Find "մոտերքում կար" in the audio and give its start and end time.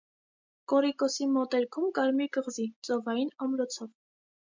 1.33-2.13